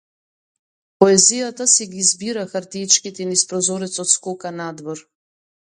[1.03, 5.07] Поезијата си ги збира хартиичките и низ прозорецот скока надвор.